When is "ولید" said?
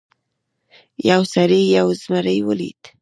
2.47-2.81